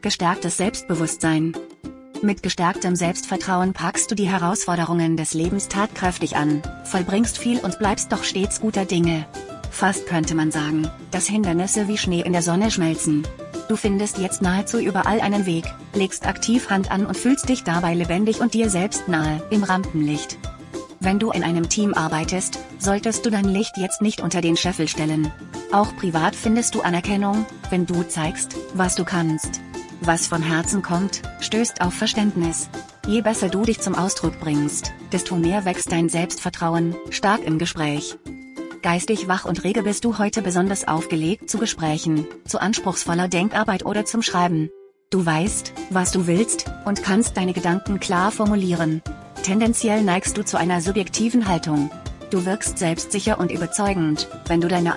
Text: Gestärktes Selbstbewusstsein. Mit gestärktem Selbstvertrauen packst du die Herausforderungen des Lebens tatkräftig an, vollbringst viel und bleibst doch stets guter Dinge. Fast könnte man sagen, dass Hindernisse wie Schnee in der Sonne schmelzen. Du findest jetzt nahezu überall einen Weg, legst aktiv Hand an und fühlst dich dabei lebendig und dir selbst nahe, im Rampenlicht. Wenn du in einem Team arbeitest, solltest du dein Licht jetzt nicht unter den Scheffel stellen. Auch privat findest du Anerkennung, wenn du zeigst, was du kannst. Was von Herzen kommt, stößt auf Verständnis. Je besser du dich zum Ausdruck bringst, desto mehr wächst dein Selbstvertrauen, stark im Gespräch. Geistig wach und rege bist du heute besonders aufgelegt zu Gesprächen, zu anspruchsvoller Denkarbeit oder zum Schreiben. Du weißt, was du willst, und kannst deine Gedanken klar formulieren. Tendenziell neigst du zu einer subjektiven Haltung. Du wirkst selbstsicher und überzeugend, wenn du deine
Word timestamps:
Gestärktes 0.00 0.56
Selbstbewusstsein. 0.56 1.56
Mit 2.22 2.44
gestärktem 2.44 2.94
Selbstvertrauen 2.94 3.72
packst 3.72 4.08
du 4.08 4.14
die 4.14 4.28
Herausforderungen 4.28 5.16
des 5.16 5.34
Lebens 5.34 5.66
tatkräftig 5.66 6.36
an, 6.36 6.62
vollbringst 6.84 7.36
viel 7.36 7.58
und 7.58 7.80
bleibst 7.80 8.12
doch 8.12 8.22
stets 8.22 8.60
guter 8.60 8.84
Dinge. 8.84 9.26
Fast 9.72 10.06
könnte 10.06 10.36
man 10.36 10.52
sagen, 10.52 10.88
dass 11.10 11.26
Hindernisse 11.26 11.88
wie 11.88 11.98
Schnee 11.98 12.20
in 12.20 12.32
der 12.32 12.42
Sonne 12.42 12.70
schmelzen. 12.70 13.26
Du 13.68 13.74
findest 13.74 14.18
jetzt 14.18 14.40
nahezu 14.40 14.78
überall 14.78 15.20
einen 15.20 15.46
Weg, 15.46 15.64
legst 15.94 16.26
aktiv 16.26 16.70
Hand 16.70 16.92
an 16.92 17.04
und 17.04 17.16
fühlst 17.16 17.48
dich 17.48 17.64
dabei 17.64 17.92
lebendig 17.94 18.40
und 18.40 18.54
dir 18.54 18.70
selbst 18.70 19.08
nahe, 19.08 19.42
im 19.50 19.64
Rampenlicht. 19.64 20.38
Wenn 21.00 21.18
du 21.18 21.32
in 21.32 21.42
einem 21.42 21.68
Team 21.68 21.92
arbeitest, 21.92 22.60
solltest 22.78 23.26
du 23.26 23.30
dein 23.30 23.46
Licht 23.46 23.76
jetzt 23.76 24.00
nicht 24.00 24.20
unter 24.20 24.42
den 24.42 24.56
Scheffel 24.56 24.86
stellen. 24.86 25.32
Auch 25.72 25.94
privat 25.96 26.36
findest 26.36 26.76
du 26.76 26.82
Anerkennung, 26.82 27.46
wenn 27.70 27.84
du 27.84 28.04
zeigst, 28.04 28.54
was 28.74 28.94
du 28.94 29.04
kannst. 29.04 29.60
Was 30.00 30.28
von 30.28 30.42
Herzen 30.42 30.82
kommt, 30.82 31.22
stößt 31.40 31.80
auf 31.80 31.92
Verständnis. 31.92 32.68
Je 33.06 33.20
besser 33.20 33.48
du 33.48 33.62
dich 33.62 33.80
zum 33.80 33.94
Ausdruck 33.94 34.38
bringst, 34.38 34.92
desto 35.12 35.34
mehr 35.36 35.64
wächst 35.64 35.90
dein 35.90 36.08
Selbstvertrauen, 36.08 36.94
stark 37.10 37.42
im 37.42 37.58
Gespräch. 37.58 38.16
Geistig 38.82 39.26
wach 39.26 39.44
und 39.44 39.64
rege 39.64 39.82
bist 39.82 40.04
du 40.04 40.18
heute 40.18 40.40
besonders 40.40 40.86
aufgelegt 40.86 41.50
zu 41.50 41.58
Gesprächen, 41.58 42.26
zu 42.46 42.60
anspruchsvoller 42.60 43.26
Denkarbeit 43.26 43.84
oder 43.84 44.04
zum 44.04 44.22
Schreiben. 44.22 44.70
Du 45.10 45.26
weißt, 45.26 45.72
was 45.90 46.12
du 46.12 46.26
willst, 46.26 46.70
und 46.84 47.02
kannst 47.02 47.36
deine 47.36 47.52
Gedanken 47.52 47.98
klar 47.98 48.30
formulieren. 48.30 49.02
Tendenziell 49.42 50.02
neigst 50.02 50.38
du 50.38 50.44
zu 50.44 50.58
einer 50.58 50.80
subjektiven 50.80 51.48
Haltung. 51.48 51.90
Du 52.30 52.44
wirkst 52.44 52.78
selbstsicher 52.78 53.40
und 53.40 53.50
überzeugend, 53.50 54.28
wenn 54.46 54.60
du 54.60 54.68
deine 54.68 54.96